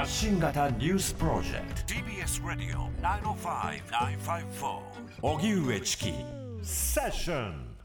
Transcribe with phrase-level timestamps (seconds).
[0.00, 1.92] 発信型ニュースプロジェクト。
[1.92, 4.80] TBS ラディオ905-954
[5.20, 6.14] おぎゅうえちき
[6.62, 7.76] セッション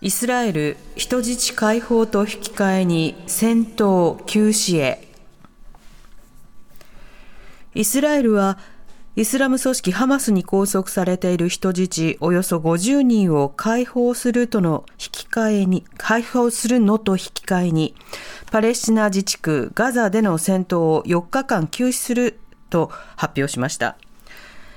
[0.00, 5.02] イスラエル人質解放と引き換えに戦闘休止へ。
[7.74, 8.56] イスラエルは
[9.16, 17.94] イスラム組織ハマスに拘束されている人質およそ50人を解放するとの引き換えに、解放するのと引き換えに、
[18.50, 23.96] パレスチナ自治区ガザでの戦闘を4日間休止すると発表しました。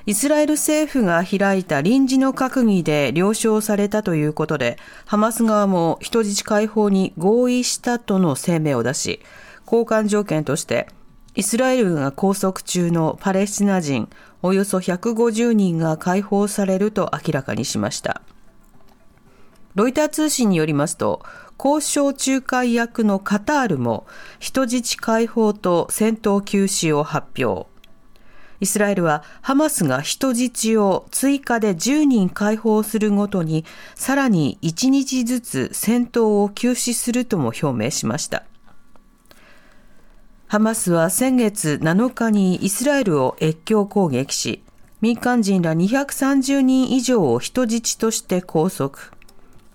[0.05, 9.19] イスラエル政府が開いた臨時の閣議で了承されたということで、ハマス側も人質解放に合意したとの声明を出し、
[9.65, 10.87] 交換条件として、
[11.35, 14.09] イスラエルが拘束中のパレスチナ人
[14.41, 18.21] およそ150人が解放されると明らかにしました。
[19.75, 21.21] ロイター通信によりますと、
[21.63, 24.07] 交渉仲介役のカタールも
[24.39, 27.67] 人質解放と戦闘休止を発表。
[28.61, 38.43] イスラエルはハマスが人質を追加で10人解放するごとにさらに1日ずつ戦闘を休止するとも表明しました。
[40.49, 44.63] ハマスは先月7日にイスラエルを越境攻撃し、
[44.99, 48.97] 民間人ら230人以上を人質として拘束。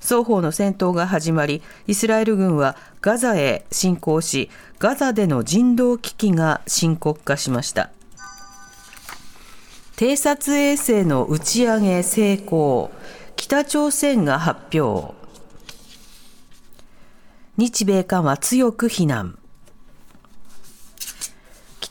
[0.00, 7.90] 双方の戦闘が始まり、イスラエル軍はガザへ侵攻し、ガザでの人道危機が深刻化しました。
[9.94, 12.90] 偵察衛星の打ち上げ成功。
[13.36, 15.14] 北朝鮮が発表。
[17.58, 19.38] 日米韓は強く非難。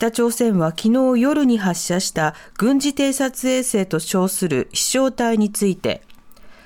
[0.03, 6.01] 北朝鮮は昨日夜に発射した軍事偵察衛星と称する飛翔体について、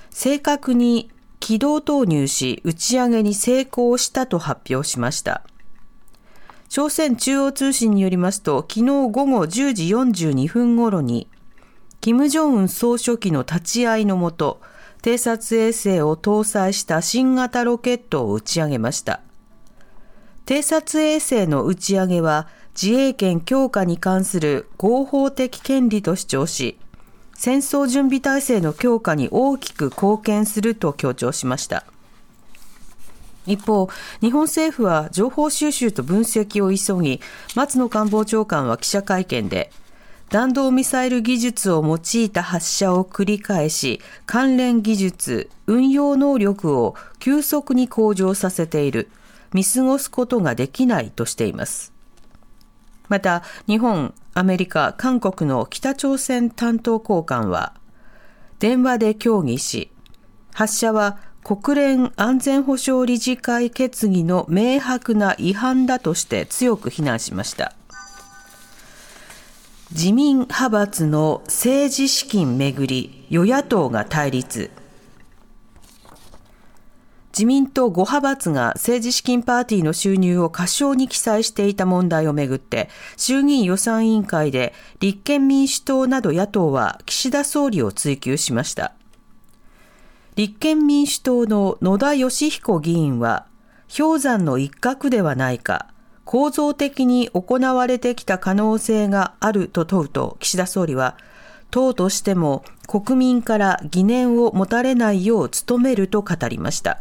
[0.09, 5.44] 正確に軌道投入し打ち上げに成功したと発表しました。
[6.67, 11.28] 朝鮮中央通信によりますと、昨日午後10時42分頃に、
[12.01, 14.62] 金正恩総書記の立ち会いのもと、
[15.03, 19.22] 偵察衛星を搭載した新型ロケットを打ち上げました。
[20.47, 22.47] 偵察衛星の打ち上げは、
[22.79, 26.77] 自衛権強化に関する合法的権利と主張し、
[27.33, 31.85] 戦争準備体制の強化に大きく貢献すると強調しました。
[33.47, 33.89] 一方、
[34.21, 37.19] 日本政府は情報収集と分析を急ぎ、
[37.55, 39.71] 松野官房長官は記者会見で、
[40.29, 49.09] 弾道ミサイル技術を用いた発射を繰り返し、関連技術、運用能力を急速に向上させている、
[49.53, 51.97] 見過ごすことができないとしています。
[53.09, 57.73] また、日本、アメリカ、韓国の北朝鮮担当高官は、
[58.59, 59.91] 電話で協議し、
[60.53, 67.73] 発射は国連安全保障理事会決議の明白な違反だとして強く非難しました。
[69.91, 74.69] 自民派閥の政治資金めぐり、与野党が対立。
[77.38, 88.94] 自民党5派閥が政治資金パーティーの収入を過小に記載していた問題をめぐって、衆議院予算委員会で立憲民主党など野党は岸田総理を追及しました。
[90.36, 93.46] 立憲民主党の野田義彦議員は、
[93.96, 95.86] 氷山の一角ではないか、
[96.25, 101.16] 構造的に行われてきた可能性があると問うと、岸田総理は、
[101.69, 106.98] 党としても国民から疑念を持たれないよう努めると語りました。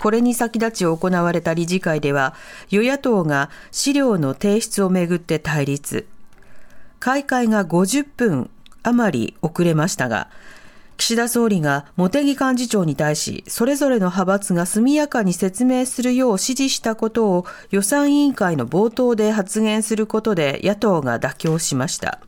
[0.00, 2.34] これに先立ち行われた理事会では、
[2.70, 6.06] 与野党が資料の提出をめぐって対立。
[7.00, 8.50] 開会が50分
[8.82, 10.30] 余り遅れましたが、
[10.96, 22.20] 岸田総理が茂木幹事長に対し、それぞれの派閥が速やかに説明するよう指示したことを予算委員会の冒頭で発言することで野党が妥協しました。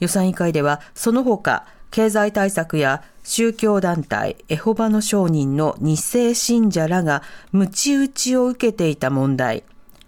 [0.00, 9.64] 予算委員会では、その他、経済対策や宗教団体エホバの証人の二世信者らが鞭打ちを受けていた問題、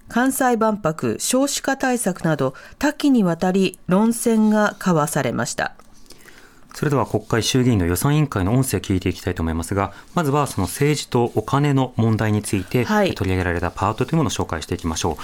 [0.08, 5.74] 関西万博少子化対策など多岐にわたり論戦が交わされました。
[6.74, 15.16] それでは国会衆議院の予算委員会の音声を聞いていきたいと思いますが、まずはその政治とお金の問題について取り上げられたパートというものを紹介していきましょう。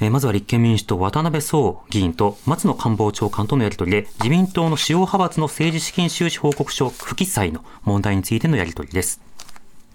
[0.00, 9.20] えー、まずは立憲民主党渡辺壮議員と松野官房長官とのやり取りで、自民党の主要派閥の政治資金収支報告書不記載の問題についてのやり取りです。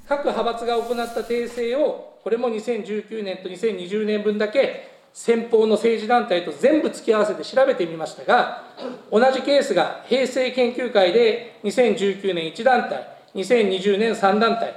[0.08, 8.64] 各派閥が行った訂正を、これも2019年と2020年分だけ先方の政治団体と全部突き合わせて調べてみましたが、
[9.12, 14.74] 同じケースが平成研究会で2019年1団体、2020年3団体、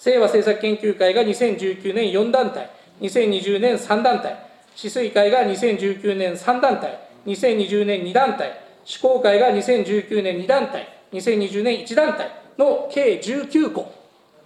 [0.00, 2.70] 清和政策研究会が2019年4団体、
[3.00, 4.36] 2020年3団体、
[4.74, 13.92] 治水会が2019年3団体、2020年2団体、施行会が2019年2団体、2020年1団体の計19個、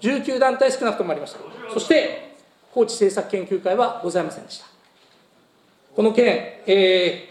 [0.00, 1.40] 19団体少なくともありました。
[1.72, 2.36] そして、
[2.72, 4.67] 高知政策研究会はございませんでした。
[5.98, 7.28] この件、え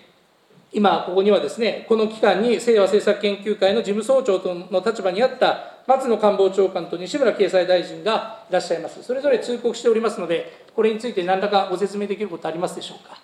[0.74, 9.02] ー、今、ここにはですね、この期間に清和政策研究会の事務総長の立場にあった松野官房長官と西村経済大臣がいらっしゃいます。
[9.04, 13.18] それぞれ通告しておりますので、これについて何らかご説明できることありますでしょうか？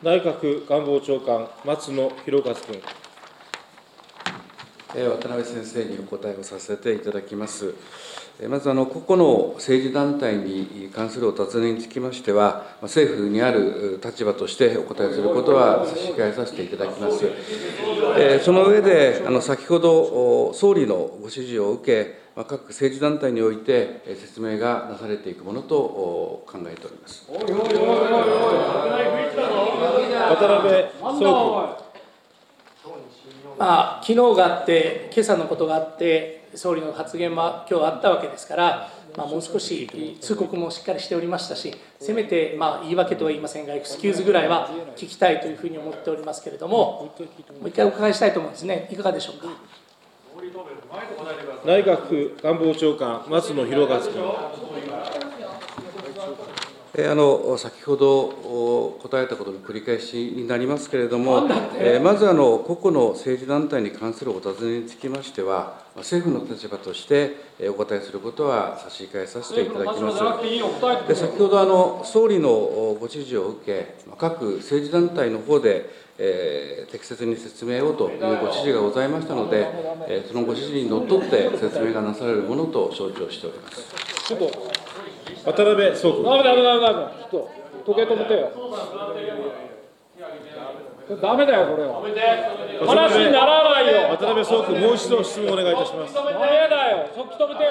[0.00, 2.80] 内閣官房長官、松野博一君。
[4.94, 7.74] 渡辺先生にお答えをさせていただきます。
[8.48, 17.24] まずあの、個々の政治団体に関するお尋ねにつきましては、政府にある立場としてお答えすることは差し控えさせていただきます。
[18.44, 25.76] その上で、あの先ほど総理のご指示を受け、各政治団体において説明がなされていくものと
[26.46, 27.26] 考えております。
[27.28, 27.52] 渡辺
[31.18, 31.82] 総理
[33.58, 47.12] まあ、昨日があって、今朝のことがあって、総理の発言は今日あったわけですから、まあ、もう少し通告もしっかりしておりましたし、せめて、まあ、言い訳とは言いませんが、エクスキューズぐらいは聞きたいというふうに思っておりますけれども、
[47.60, 49.48] もう一回お伺いしたいと思うんですね、いかがでしょうか？
[51.64, 54.22] 内閣官房長官、松野博一君。
[56.94, 61.48] あの先ほど答えたことの繰り返しになりますけれども、
[61.78, 67.36] えまずあの個々の政治団体に関するお尋ねにつきましては、政府の立場として
[67.70, 71.08] お答えすることは差し控えさせていただきます。
[71.08, 79.66] で先ほどあの総理のご指示を受け、各政治団体の方で、えー、適切に説明をというご指示がございましたので、
[80.08, 84.71] えー、そのご指示にのっとって説明がなされるものと承知をしております。
[85.44, 86.16] 渡辺総理。
[86.18, 87.50] 危ない危ない危ない、ちょっと、
[87.86, 88.50] 時計止めてよ。
[91.20, 92.00] ダメだよ、これは。
[92.86, 94.10] 話にならないよ。
[94.10, 96.14] 渡辺総理、もう一度質問お願いいたします。
[96.14, 97.70] ダメだよ、そっき止めてよ。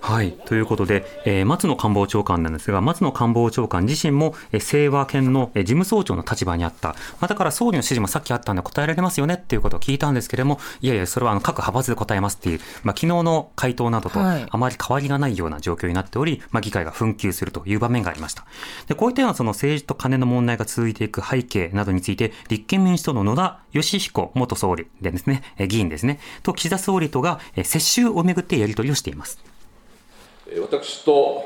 [0.00, 18.44] はい、ということで、えー、松野官房長官なんですが、松野官房長官自身も、えー、清和県の、えー、事務総長の立場にあった、まあ、だから総理の指示もさっきあったんで答えられますよねっていうことを聞いたんですけれども、いやいや、それはあの各派閥で答えますっていう、まあ昨日の回答などとあまり変わりがないような状況になっており、まあ、議会が紛糾するという場面がありました。
[18.88, 29.38] でこういったようなその政治と金の問題が続いていく背景などについて、立憲民主党の野田義彦元総理でですね、議員ですね、と岸田総理とが接収をめぐってやり取りをしています。
[30.60, 31.44] 私と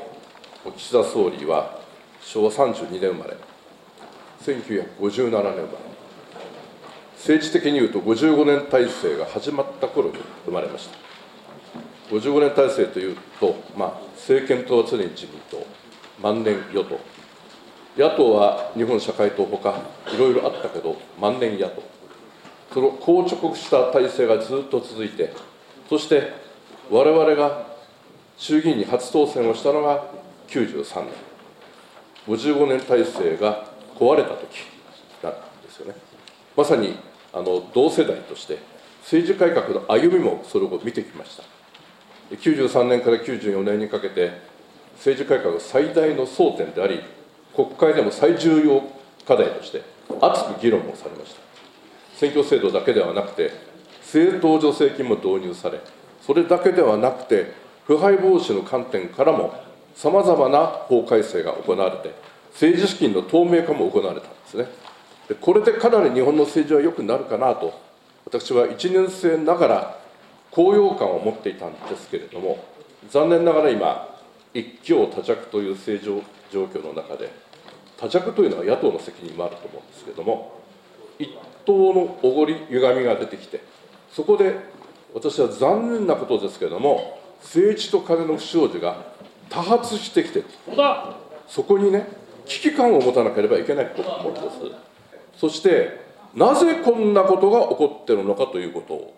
[0.75, 1.79] 岸田総理は
[2.21, 3.37] 昭和32年生まれ、
[4.41, 5.65] 1957年生まれ、
[7.17, 10.15] 政治的に言うと55年体制が始まった頃に
[10.45, 11.05] 生まれました。
[12.09, 15.65] 55年体制というと、まあ、政権党は常に自民党、
[16.21, 16.99] 万年与党、
[17.97, 19.79] 野党は日本社会党ほか、
[20.13, 21.81] いろいろあったけど、万年野党、
[22.73, 25.33] その硬直した体制がずっと続いて、
[25.87, 26.33] そして
[26.91, 27.67] 我々が
[28.37, 30.03] 衆議院に初当選をしたのが
[30.49, 31.05] 93
[32.27, 33.65] 年、55年体制が
[33.97, 34.39] 壊れた時
[35.23, 35.33] なん
[35.63, 35.95] ですよね。
[36.57, 36.97] まさに
[37.33, 38.59] あの同世代として、
[39.03, 41.43] 政治改革の歩みもそれを見てきました。
[42.35, 44.31] 93年から94年にかけて、
[44.95, 47.01] 政治改革最大の争点であり、
[47.55, 48.83] 国会でも最重要
[49.25, 49.81] 課題として
[50.21, 51.41] 熱く議論もされました。
[52.15, 53.51] 選挙制度だけではなくて、
[54.01, 55.79] 政党助成金も導入され、
[56.21, 57.51] それだけではなくて、
[57.85, 59.53] 腐敗防止の観点からも、
[59.95, 62.13] さまざまな法改正が行われて、
[62.53, 64.65] 政治資金の透明化も行われたんですね。
[65.27, 67.73] でこれでかなり日本の政治は良くなるかなと、
[68.25, 69.99] 私は1年生ながら
[70.51, 72.63] 高揚感を持っていたんですけれども、
[73.09, 74.15] 残念ながら今、
[74.53, 77.29] 一強多弱という政治状況の中で、
[77.97, 80.59] 多弱というのは野党の責任もあると思うんですけれども、
[81.17, 81.29] 一
[81.65, 83.61] 党のおごり、歪みが出てきて、
[84.11, 84.55] そこで
[85.13, 89.13] 私は残念なことですけれども、政治と金の不祥事が
[89.49, 90.43] 多発してきて
[91.47, 92.07] そこにね、
[92.45, 94.45] 危機感を持たなければいけないと思うんです。
[95.37, 99.13] そして、なぜこんなことが起こっているのかということを、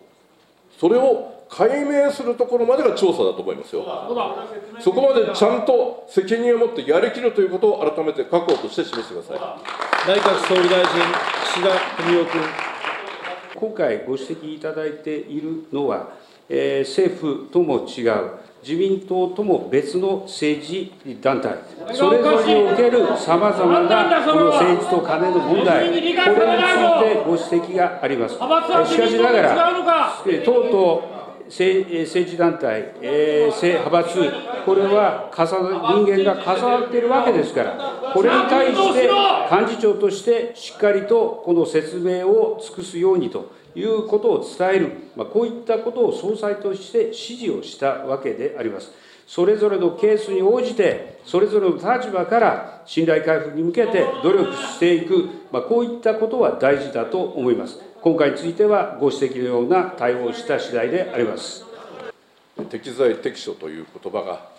[0.79, 3.84] それを解明するところまでが調査だと思いますよ。
[4.79, 9.39] そこまでちゃんと責任を持ってやりきるということを改めて確保として示してください。
[10.07, 11.01] 内閣総理大臣、
[11.46, 12.41] 岸田文雄君。
[13.55, 16.10] 今回ご指摘いただいているのは、
[16.48, 18.31] えー、政府とも違う、
[18.68, 21.56] 自民党とも別の政治団体、
[21.94, 26.20] それぞれにおけるさまざまなこの政治と金の問題、これについ
[27.00, 28.36] てご指摘があります。
[28.36, 34.34] しかしながら、党と政治団体、えー、派閥、
[34.66, 39.10] これは重な人間が重なっているわけですから、これに対して
[39.50, 48.91] 幹事長としてしっかりとこの説明を尽くすようにということを伝える、まあ、こういったことを総裁として指示をしたわけであります。
[49.27, 57.79] それぞれのケースに応じて、それぞれの立場から信頼回復に向けて努力していく、まあ、こういったことは大事だと思います。
[58.01, 61.65] 今回については、ご指摘のような対応をした次第であります。
[62.69, 64.50] 適材適所という言葉が、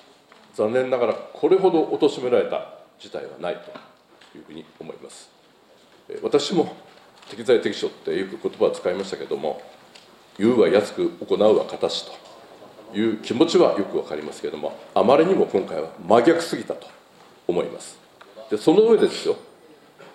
[0.55, 5.31] 残念ながらこれほど貶められた事態はないというふうに思います。
[6.23, 6.75] 私も
[7.31, 9.63] 適材適所ってよく言葉を使いましたけども、
[10.39, 12.29] 言うは安く、行うは形と。
[12.95, 16.87] いう気持ちはよくわかりますけども、あまりにも今回は真逆すぎたと
[17.47, 17.99] 思います。
[18.51, 19.37] でその上でですよ、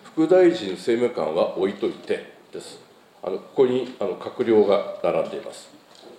[0.04, 2.80] 副大臣政務官は置いといてです、
[3.22, 5.70] あのここにあの閣僚が並んでいます。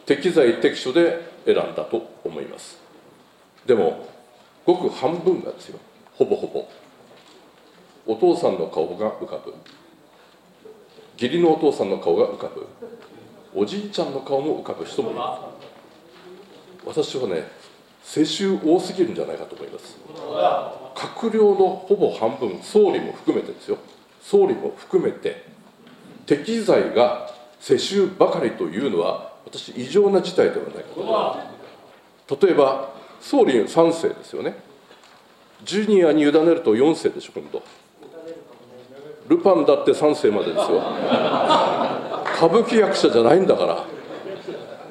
[0.06, 2.78] 適材適所で選んだと思います。
[3.66, 4.06] でも、
[4.64, 5.78] ごく半分がですよ、
[6.14, 6.68] ほぼほぼ、
[8.06, 9.54] お父さんの顔が浮かぶ、
[11.16, 12.66] 義理のお父さんの顔が浮かぶ、
[13.54, 16.86] おじいちゃんの顔も浮かぶ人もいます。
[16.86, 17.48] 私はね
[18.02, 19.96] 世襲多すぎるんじゃないかと思います。
[20.94, 23.78] 閣僚のほぼ半分総理も含めてですよ。
[24.20, 25.44] 総理も含めて
[26.26, 27.30] 適材が
[27.60, 30.74] 世襲ばかりというのは私異常な事態ではない。
[30.74, 31.46] かと思いま
[32.28, 34.56] す例えば総理3世ですよね。
[35.64, 37.62] ジュニアに委ねると4世でしょ今度。
[39.28, 40.82] ルパンだって3世までですよ。
[42.36, 43.84] 歌舞伎役者じゃないんだから。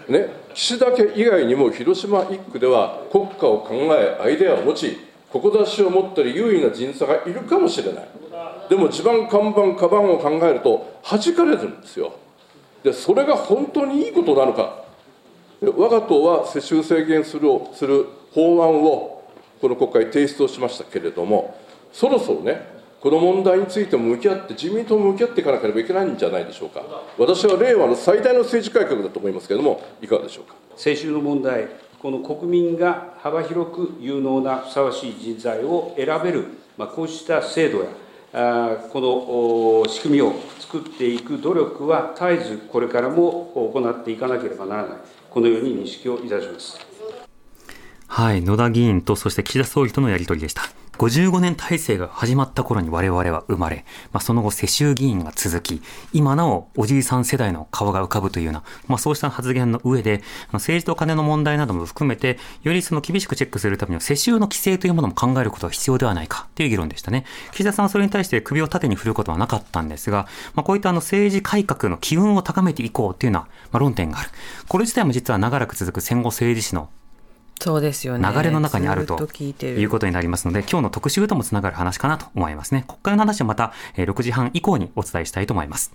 [0.08, 0.44] ね。
[0.54, 5.00] 岸田家以外にも広島1区では国家を考えアイデアを持ち
[5.32, 8.08] 志を持ったり優位な人材がいるかもしれない。
[8.70, 12.14] でも地盤看板カバンを考えると弾かれるんですよ。
[12.84, 14.84] でそれが本当にいいことなのか。
[15.62, 19.24] 我が党は世襲制限するする法案を
[19.62, 21.58] この国会提出をしましたけれども
[21.94, 22.73] そろそろね
[23.04, 26.82] この問題についても向き合って自民党も向き合っていかなければいけないんじゃないでしょうか
[27.18, 31.68] 私は令和の最大の政治改革だと思いますけれどもいかがでしょうか先週の問題
[32.00, 36.46] この国民が幅広く有能なふさわしい人材を選べる、
[36.78, 37.88] まあ、こうした制度や
[38.32, 44.98] あこの仕組みを作っていく努力は絶えずこれからも行っていかなければならない
[45.30, 46.80] このように認識をいたします。
[48.08, 50.73] はい、野田議員とそして岸田総理とのやり取りでした。
[50.98, 55.82] 55年体制が始まった頃に我々は生まれ、まあ、その後世襲議員が続き、
[56.14, 60.22] 今なおおじいさん世代の顔が浮かぶというような、まあ、そうした発言の上で、
[60.52, 67.26] 政治と金の問題なども含めて、よりその厳しくチェックするためには世襲の規制というものも考えることが必要ではないかという議論でしたね。
[67.52, 73.40] 岸田さんはそれに対して首を縦に振ることはなかったんですが、まあ、こういったあの政治改革の機運を高めていこうというよ
[73.72, 74.30] うな、論点がある。
[74.68, 76.90] これ自体も実は長らく続く戦後政治史の
[77.60, 78.30] そうですよね。
[78.34, 82.84] 流れの中にあるということになりますので、今日の特集ともつながる話かなと思いますね。
[82.88, 85.94] 国会の話はまた6時半以降にお伝えしたいと思います。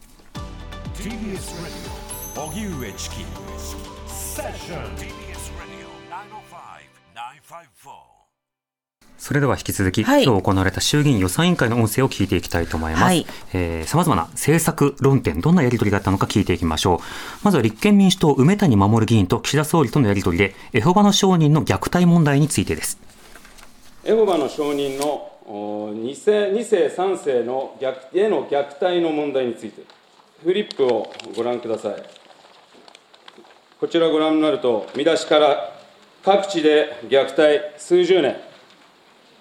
[9.18, 13.02] それでは引き続き、はい、今日行われた衆議院予算委員会の音声を聞いていきたいと思います。
[13.02, 16.98] はい、えー、様々な政策論点、どんなやり取りがあったのか聞いていきましょう。
[17.42, 22.98] まずは立憲民主党梅谷守議員と岸田総理とのやり取りで、エホバの証人の虐待問題についてです。
[24.04, 29.82] エホバの証人の2世、2世、3世の逆への虐待の問題について、
[30.44, 32.02] フリップをご覧ください。
[33.80, 35.72] こちらご覧になると、見出しから
[36.24, 38.36] 各地で虐待数十年、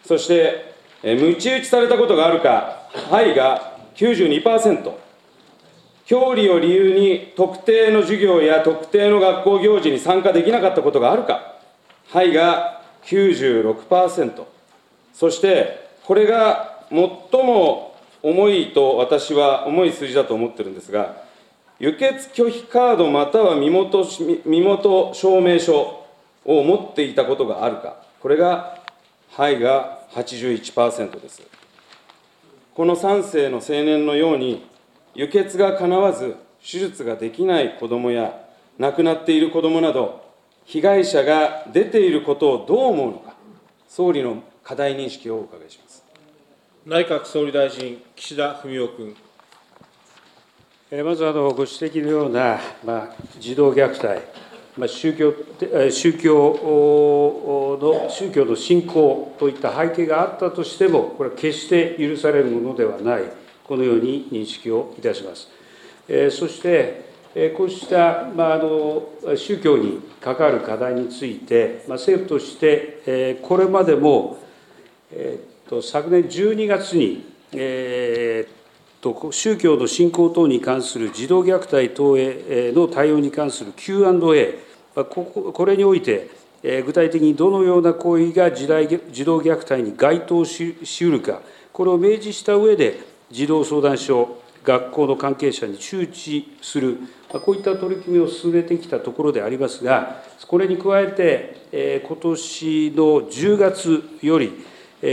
[0.07, 0.73] そして、
[1.03, 4.93] えー、鞭打ちされたことがあるか、はいが92%、
[6.05, 11.55] 教理を理由に特定の授業や特定の学校行事に参加できなかったことがあるか、
[12.07, 14.45] はいが96%、
[15.13, 16.97] そしてこれが最
[17.43, 21.21] も重いと私は重い数字だと思ってるんですが、
[21.79, 24.07] 輸血拒否カードまたは身元
[24.45, 26.05] 身元証明書
[26.45, 28.77] を持っていたことがあるか、これが
[29.31, 31.41] はいが81%です。
[32.73, 34.65] この3世の青年のように、
[35.15, 38.45] 輸血がかなわず、手術ができない子どもや、
[38.77, 40.25] 亡くなっている子どもなど、
[40.65, 43.35] 被害者が出ていることをどう思うのか、
[43.87, 46.03] 総理の課題認識をお伺いします
[46.85, 49.15] 内閣総理大臣、岸田文雄君。
[51.03, 54.19] まずあのご指摘のような、まあ、児童虐待、まあ、
[54.85, 55.33] 宗教
[55.89, 63.23] 宗教の宗教の信仰といった背景があったとしても、これは決して許されるものではない、
[63.63, 65.49] このように認識をいたします。
[66.29, 67.07] そして、
[67.55, 74.37] こうした、まあ、あの宗教に関わる課題について、まあ、政府として、これまでも
[75.11, 84.59] えー、と昨年12月に、えー、と宗教の信仰等に関する児童虐待等への対応に関する Q&A、
[85.05, 86.29] ここれにおいて、
[86.63, 88.75] 具体的にどのような行為が児童
[89.39, 90.75] 虐待に該当し
[91.05, 92.99] うるか、これを明示した上で、
[93.29, 96.97] 児童相談所、学校の関係者に周知する、
[97.29, 104.51] こういった取り組みを進めてきたところでありますが、これに加えて、ことしの10月より、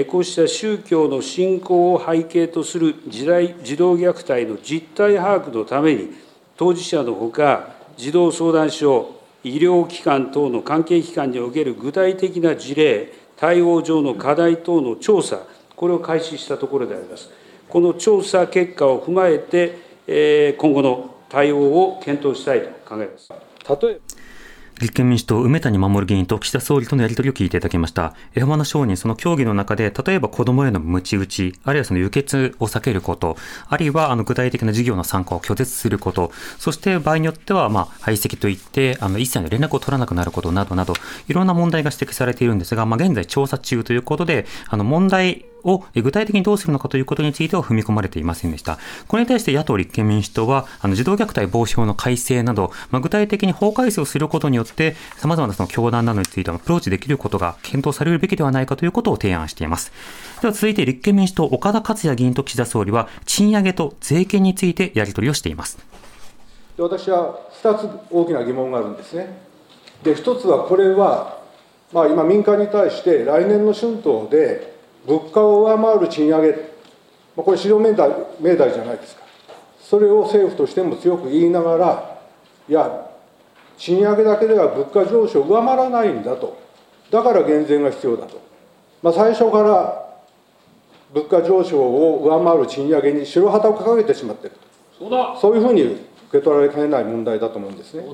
[0.09, 6.11] こうした宗教の信仰を背景とする児童虐待の実態把握のために、
[6.57, 9.14] 当事者のほか、児童相談所、
[9.45, 15.43] 医療機関等の関係機関における具体的な事例、対応上の課題等の調査、
[15.77, 17.29] これを開始したところであります。
[17.69, 23.29] この調査結果を踏まえて、今後の対応を検討したいと考えます。
[23.83, 24.01] 例え
[24.81, 28.15] 立憲民主党、梅谷守議員と岸田総理とのやり取りを聞いていただきました。
[28.35, 33.37] エホバの証人、その協議の中で、例えば子供への鞭打ち、あるいはその輸血を避けること、
[33.69, 40.95] あるいはあの具体的な事業の参加を拒絶すること、そして場合によっては、まあ、排斥といって、あの一切の連絡を取らなくなることなどなど、
[41.29, 48.79] いろんな問題が指摘されているんですが、まあ、現在調査中ということで、あの問題を具体的にどうするのかということについては踏み込まれていませんでした。
[49.09, 59.93] これに対して野党立憲民主党は、あの児童虐待防止法の改正など、まあ、具体的に法改正をすることによって、様々なその教団などについてアプローチできることが検討されるべきではないかということを提案しています。
[60.41, 65.79] では続いて立憲民主党岡田克也議員と岸田総理は、賃上げと税金についてやり取りをしています。
[66.77, 69.39] 私は2つ大きな疑問があるんですね。
[70.03, 71.39] で、1つはこれは、
[71.93, 74.74] まあ、今民間に対して来年の春闘で
[75.07, 76.53] 物価を上回る賃上げ、
[77.37, 79.23] これ、資料命題命題じゃないですか、
[79.81, 82.19] それを政府としても強く言いながら、
[82.69, 83.11] いや、
[83.77, 86.57] 賃上げだけでは物価上昇を上回らないんだと、
[87.11, 88.41] だから減税が必要だと、
[89.03, 90.05] まあ、最初から
[91.13, 94.57] 物価上昇を上回る賃上げに白旗を掲げてしまっている
[94.99, 95.99] と、そういうふうに受
[96.33, 98.05] け取られかねない問題だと思うんですね。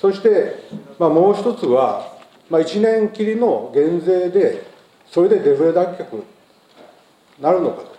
[0.00, 0.54] そして、
[0.98, 2.16] まあ、もう一つは、
[2.48, 4.69] まあ、1年きりの減税で
[5.10, 6.22] それでデフレ脱却
[7.40, 7.90] なるのかと。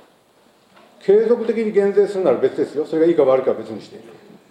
[1.03, 2.85] 継続的に減税するなら別ですよ。
[2.85, 3.99] それがいいか悪いかは別にして。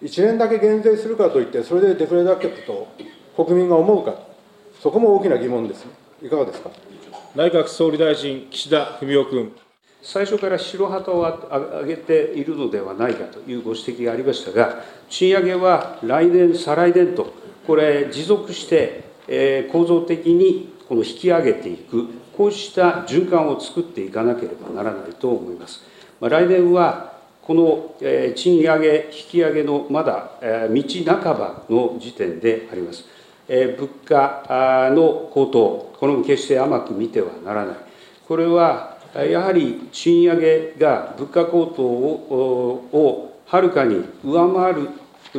[0.02, 2.88] 1年だけ減税するかといってそれでデフレ脱却と
[3.36, 4.14] 国民が思うか
[4.82, 5.92] そこも大きな疑問ですね。
[6.22, 6.70] いかがですか？
[7.36, 9.52] 内閣総理大臣岸田文雄君。
[10.02, 17.32] 最初から白旗を上げているのではないかというご指摘がありましたが、賃上げは来年、再来年と、
[17.66, 22.08] これ、持続して、え構造的にこの引き上げていく、
[22.40, 25.82] こうした循環を作っていかなければならないと思います。
[26.22, 27.94] まあ、来年はこの
[28.34, 33.04] 賃上げ、引き上げのまだ道半ばの時点であります。
[33.46, 37.76] 物価の高騰、これも決して甘く見てはならない。
[38.26, 44.88] これはやはり賃上げが物価高騰をはるかに上回る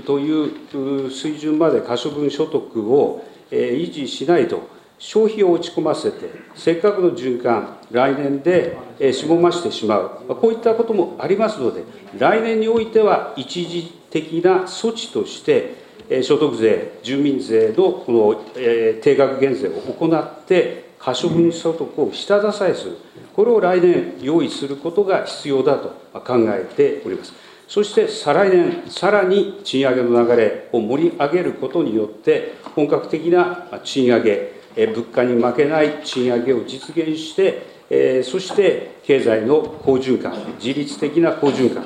[0.03, 4.69] という水準まで可処分所得を維持しないと、
[5.01, 8.77] 消費を落ち込ませて、せっかくの循環、来年で
[9.11, 11.83] しぼましてしまう、こういったこともありますので、
[12.19, 15.81] 来年においては一時的な措置として、
[16.21, 22.97] 所得税、住民税のこの定額減税を行って、可処分所得を下支えする、
[23.35, 27.33] これを来年用意することが必要だと考えております。
[27.67, 41.86] そして再来年、さらに賃上げの流れを盛り上げることによって、本格的な賃上げ、物価に負けない賃上げを実現して、そして経済の好循環、自律的な好循環、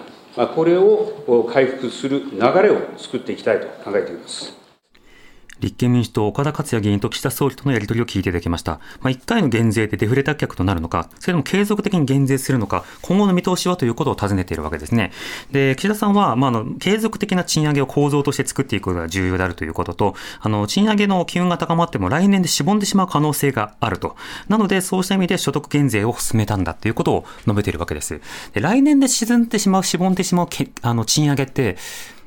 [0.54, 4.64] これを回復する流れを作っていきたいと考えています。
[5.60, 8.80] 立憲民主党岡田克也議員と岸田総理とのやり取りを聞いていただきました。
[9.02, 15.12] まあ、1回の減税でデフレ脱却となるのか、それとも継続的に減税するのか、今後の見通しはということを尋ねているわけですね。
[15.52, 24.15] で、岸田さんは、まあ、の、継続的な賃上げを構造として作っていくことが重要であるということと、あの、賃上げの機運が高まっても来年でしぼんでしまう可能性があると。
[24.50, 28.22] なので、そうした意味で所得減税を進めたんだということを述べているわけです。
[28.54, 31.78] で来年で沈んでしまう、しぼんでしまうけあの賃上げって、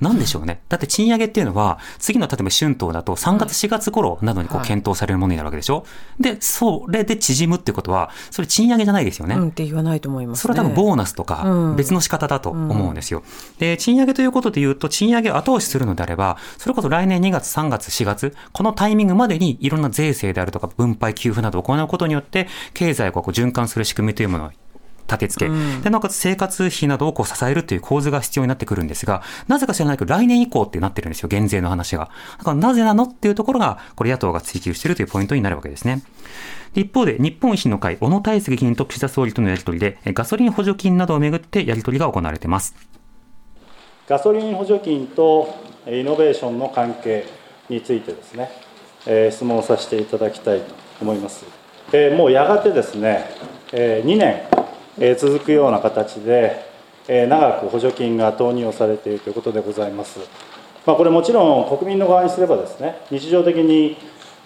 [0.01, 0.61] なんでしょうね。
[0.69, 5.85] だって賃上げっていうのは、次の例えば春闘だと3月4月頃などにこう検討されるものになるわけでしょ、
[6.21, 9.35] で、それで縮むってことは、それ賃上げじゃないですよね。
[9.35, 13.23] うん、って言わないと思います、ね、それは多分ボーナスとか別の仕方だと思うんですよ。
[13.59, 24.51] で、賃上げということで言うと、賃上げを後押しするのであれば、それこそ来年2月、3月、4月、このタイミングまでにいろんな税制であるとか分配、給付などを行うことによって、経済をこう循環する仕組みというものを
[25.09, 32.11] 立て付け、うん、でなおかつ生活費などをこう支えるという構図が必要になってくるんですが、なぜか知らないけど、来年以降ってなってるんですよ、減税の話が。
[32.39, 36.03] だからなぜなのっていうところが、これ野党が追求しているというポイントになるわけですね。
[36.75, 42.75] 一方で、日本維新の会、小野泰輔議員と岸田総理とのやり取りで、ガソリン補助金などをめぐってやり取りが行われています。
[44.09, 45.55] ガソリン補助金と
[45.87, 47.27] イノベーションの関係
[47.69, 48.51] についてですね、
[49.07, 51.45] えー、質問させていただきたいと思います。
[51.93, 53.27] えー、もうやがてですね、
[53.73, 54.43] えー、2年、
[55.01, 56.65] え、続くような形で、
[57.09, 60.19] え、長く補助金が投入をされているということでございます。
[60.87, 63.97] まあ、これもちろん国民の側にすればですね、日常的に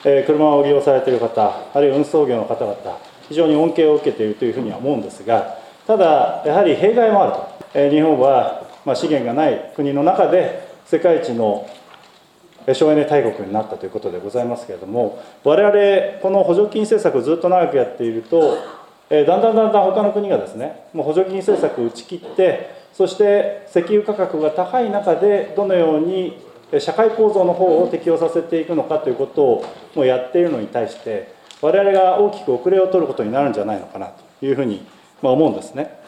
[0.02, 2.76] 車を利用されている方、あるいは運送業の方々、
[3.28, 7.32] 非常に恩恵を受けているというふうには思うんですが、ただ、やはり弊害もある
[7.72, 11.68] と、日本はま、資源がない国の中で世界一の
[12.72, 18.56] 省エネ大国になったということでございますけれども我々この補助金政策をずっと長くやっていると
[19.14, 26.38] えだんだんだんだん他の国がですねもう補助金政策を打ち切ってそして石油価格が高い中でどのように
[26.80, 34.06] 社会構造の方を適用させていくのかということをもうやっているのに対して我々が大きく遅れを取ることになるんじゃないのかな
[34.40, 34.82] というふうに
[35.20, 36.00] 思うんですね。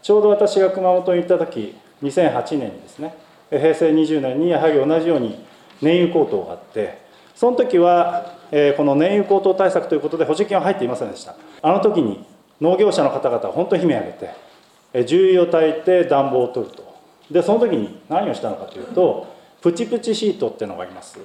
[0.00, 3.14] ちょうど私が熊本に行った時2008年にですね
[3.50, 5.44] 平成20年にやはり同じように
[5.82, 6.98] 燃油高騰があって
[7.34, 8.32] その時は
[8.78, 11.34] この燃油高騰対策ということで補助金は入っていませんでした。
[11.60, 12.24] あの時に
[12.60, 14.12] 農業者の方々は本当に悲鳴上げ
[15.02, 16.86] て重油を焚いて暖房を取ると。
[17.30, 19.26] でその時に何をしたのかというと
[19.60, 21.18] プチプチシートっていうのがあります、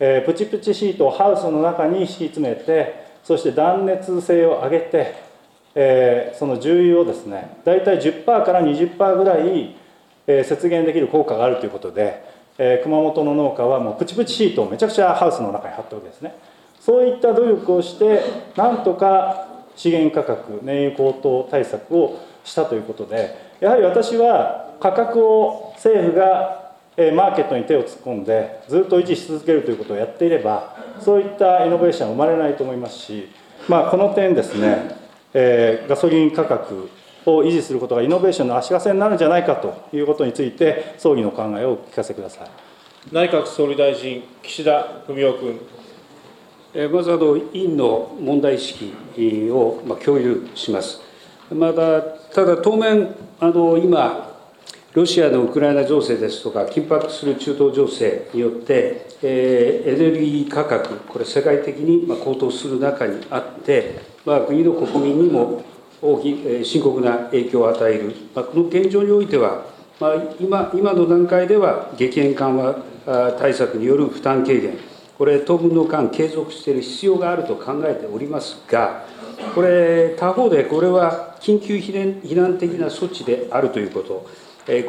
[0.00, 5.14] えプチプチシートをハウスの中に敷き詰めてそして断熱性を上げて、
[5.74, 9.76] えその重油をですね大体10%から20%ぐらい
[10.26, 12.24] え節減できる効果があるということで、
[12.58, 16.34] え熊本の農家はもうプチプチシートをめちゃくちゃハウスの中に貼ったわけですね。
[16.80, 18.20] そういった努力をして
[18.56, 19.45] なんとか
[19.76, 26.72] 資源価格燃油高騰対策をしたということでやはり私は価格を政府が
[27.14, 33.28] マーケットに手を突っ込んでずっと維持し続けるということをやっていればそういったイノベーションは生まれないと思いますし、
[33.68, 34.96] まあ、この点ですね、
[35.34, 36.88] えー、ガソリン価格
[37.26, 42.48] を維持することがイノベーションの足かせになるんじゃないかということについて、総理の考えをお聞かせください
[43.12, 45.75] 内閣総理大臣、岸田文雄君。
[46.92, 48.92] まずあの委員の問題意識
[49.50, 51.00] を共有します。
[51.50, 54.34] まだただ当面あの今
[54.96, 65.62] ロシアのウクライナ情勢ですとか緊迫する中東情勢によって、えー、エネルギー価格これ世界的に高騰する中にあって、まあ、国の国民にも
[66.00, 69.66] 大き深刻な影響を与える、まあ、この現状においては、
[70.00, 72.74] まあ、今今の段階では激変緩和
[73.38, 74.78] 対策による負担軽減、
[75.18, 79.06] これ、当分の間、継続している必要があると考えておりますが、
[79.54, 84.26] これ、他方でこれは緊急避難的な措置であるということ、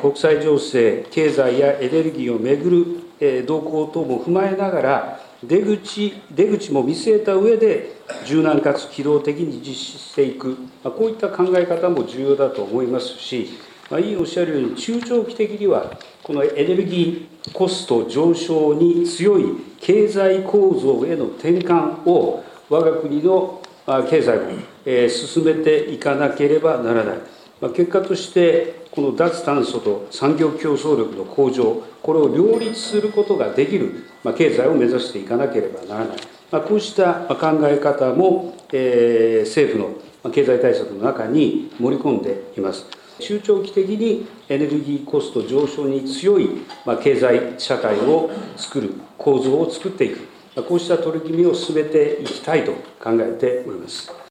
[0.02, 13.50] 国際情勢、経済やエネルギーをめぐる動向等も踏まえながら、出口出口も見据えた上で柔軟かつ機動的に実施していく、こういった考え方も重要だと思いますし、
[13.90, 19.46] まあ、委員おっしゃるように中長期的にはこのエネルギーコスト上昇に強い
[19.80, 23.62] 経済構造への転換を我が国の
[24.10, 27.18] 経済を進めていかなければならない。
[27.62, 36.18] まあ結果として、この脱炭素と産業競争力の向上、これを両立することができるまあ経済を目指していかなければならない、
[36.52, 42.86] まあこうした考え方もえ政府の経済対策の中に盛り込んでいます。
[43.20, 50.28] 中長期的にエネルギーコスト上昇に強いま経済社会を作る構造を作っていく、
[50.64, 52.72] こうした取り組みを進めていきたいと
[53.04, 54.27] 考えております。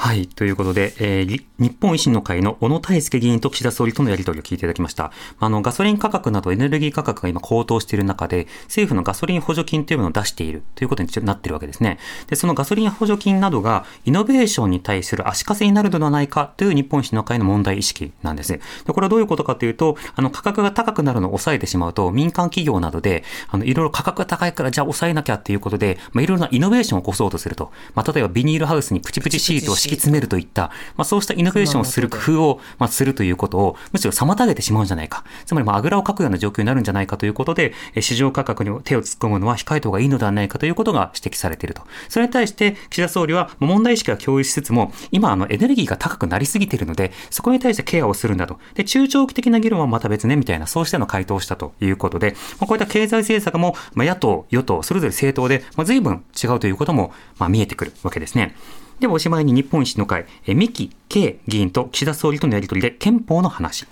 [0.00, 0.28] はい。
[0.28, 5.10] ということで、えー、日本維新の会の小野泰輔議員と岸田総理とのやり取りを聞いていただきました。
[5.40, 11.98] あの、ガソリン価格などエネルギー価格が今高騰している中で、政府のガソリン補助金というものを出しているということになっているわけですね。
[12.28, 18.52] で、そのガソリン補助金などがイノベーションに対する足かせになるのではないかという日本維新の会の問題意識なんです。
[18.52, 27.72] で、これはどういうことかというと、あの、価格が高くなるのを抑えてしまうと、民間企業などで、あの、いろいろ価格が高いからじゃあ抑えなきゃっていうことで、まあ、いろいろなイノベーションを起こそうとすると。
[27.96, 35.24] まあ、例えばビニールハウスにプチプチシートを敷き詰めるといったまあ、そうしたイノベーションをする工夫を、まあ、するということを、むしろ妨げてしまうんじゃないか。
[35.46, 41.82] つまり、まあ、あぐらをかくような状況になるんじゃないかということで、市場価格に手を突っ込むのは控えた方がいいのではないかということが指摘されていると。
[42.08, 48.58] それに対して、岸田総理は問題意識は共有しつつも、今、あの、エネルギーが高くなりすぎているので、そこに対してケアをするんだと。
[48.74, 58.54] で、中長期的な議論はまた別ね、みたいな、そうしての回答をしたということで、まあ、こういった経済政策も、まあ、野党、与党、それぞれ政党で、まあ、随分違うということも、まあ、見えてくるわけですね。
[59.00, 63.86] ではおしまいに日本維新の会、え三木圭議員と岸田総理とのやり取りで憲法の話。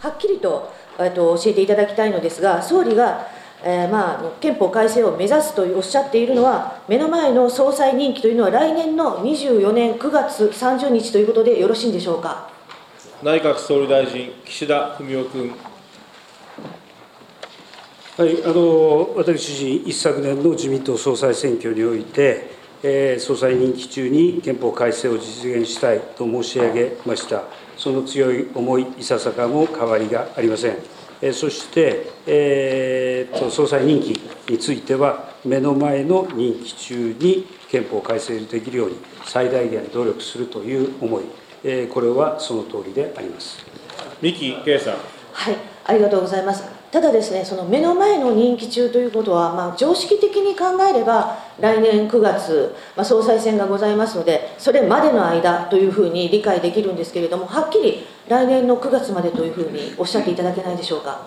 [0.00, 3.26] はっきりと、えっと、教えていただきたいのですが、総理が、
[3.62, 12.48] えー、まあ、憲法改正を目指すとおっしゃっているのは、目の前の総裁任期というのは、来年の24年9月30日ということでよろしいんでしょうか？
[13.22, 15.52] 内閣総理大臣、岸田文雄君。
[18.16, 22.53] はい、あの私自身、一昨年の自民党総裁選挙において、えー、
[23.18, 27.44] 総裁任期中に憲法改正を実現したいと申し上げました、
[27.78, 30.76] その強い思い、いささかも変わりがありません。
[31.22, 34.20] えー、そして、えーと、総裁任期
[34.50, 41.24] については、目の前の任期中に憲法改正できるように、最大限努力するという思い、
[41.62, 43.64] えー、これはその通りであります。
[44.20, 44.94] 三木圭さん。
[45.32, 46.73] はい、ありがとうございます。
[46.94, 61.20] ただですね、その目の前の任期中ということは、まあ、常識的に考えれば、来年9月、まあ、総裁選がございますので、それまでの間というふうに理解できるんですけれども、はっきり来年の9月までというふうにおっしゃっていただけないでしょうか。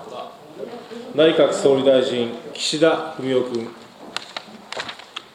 [1.13, 3.67] 内閣総理大臣、岸田文雄君。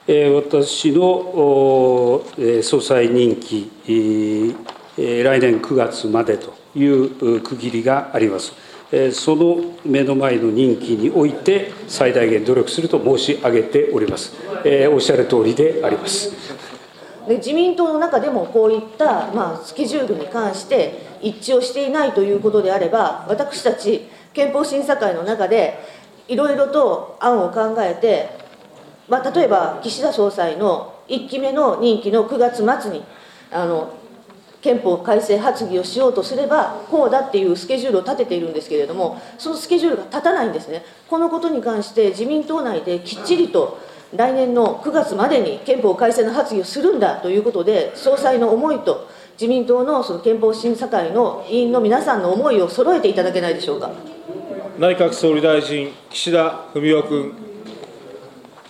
[0.07, 8.72] えー、私の、えー、総裁任期、えー、来年9月までという区切りがあります。
[9.13, 14.35] その目の前の任期において、最大限努力すると申し上げております。
[14.93, 16.31] おっしゃる通りであります。
[17.27, 25.79] で自民党の中でもこういった、まあ、スケジュールに関して一致をしていないということであれば、私たち憲法審査会の中で、
[26.29, 28.29] いろいろと案を考えて、
[29.09, 33.05] まあ、例えば岸田総裁の1期目の任期の9月末に
[33.51, 33.95] あの
[34.62, 40.85] 憲法改正発議をしようとすれば、こうだっていうスケジュールを立てているんですけれども、そのスケジュールが立たないんですね。
[41.11, 43.79] このことに関して、自民党内できっちりと
[44.14, 53.90] 来年の9月までに憲法改正の発議をするんだということで、総裁の思いと、自民党のその憲法審査会の委員の皆さんの思いを揃えていただけないでしょうか。
[54.79, 57.33] 内閣総理大臣、岸田文雄君。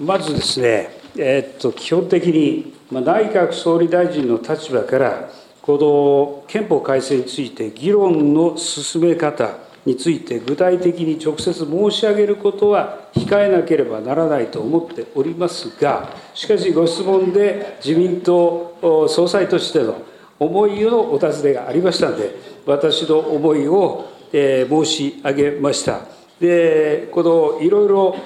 [0.01, 20.03] まずですね、えー、っと基本的に、まあ、内閣総理大臣の立場から、この憲法改正について議論の進め方について具体的に直接申し上げることは控えなければならないと思っておりますが、しかしご質問で自民党総裁としての
[20.39, 22.35] 思いのお尋ねがありましたので、
[22.67, 26.01] 私の思いを申し上げました。
[26.41, 28.17] で、このいろいろ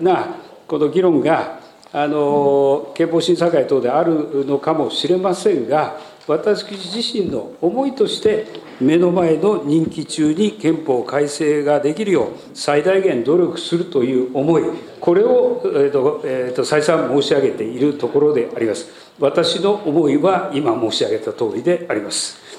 [0.00, 1.60] なこの議論が
[1.92, 5.98] あの憲法審査会等であるのかもしれませんが、
[6.30, 8.46] 私自身の思いとして
[8.80, 14.62] 目の前の任期中に憲法改正ができるよう最大限努力するという思い
[15.00, 18.86] これを、えーとえーと、再三申し上げているところであります。
[19.18, 22.49] 私の思いは今申し上げた通りであります。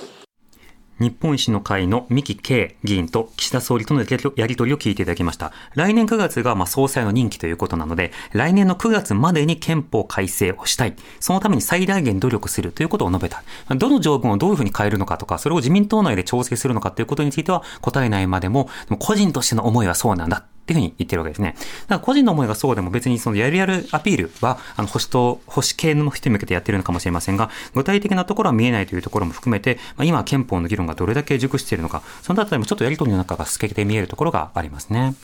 [1.01, 5.51] 日本維新の会の三木圭議員と岸田総理とのやり取りを聞いていただきました。
[5.73, 10.95] 来年9月がま総裁の任期ということなので、来年の9月までに憲法改正をしたい。
[11.19, 13.43] そのために最大限努力するということを述べた。
[13.75, 20.45] どの条文をどういうふうに変えるのかとか、それを自民党内で調整するのかということについては答えないまでも、でも個人としての思いはそうなんだ。
[20.61, 21.55] っていうふうに言ってるわけですね。
[21.57, 35.15] だから個人の思いがそうでも別にそのやるやるアピールは、あの、保守党、保守系の人に向けてやってるのかもしれませんが、具体的なところは見えないというところも含めて、まあ、今憲法の議論がどれだけ熟しているのか、そのあたりもちょっとやりとりの中が透けて見えるところがありますね。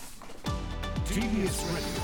[1.06, 1.98] TBS Radio